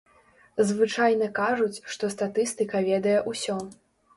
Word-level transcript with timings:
Звычайна 0.69 1.27
кажуць, 1.41 1.77
што 1.97 2.09
статыстыка 2.15 2.85
ведае 2.89 3.17
ўсё. 3.31 3.63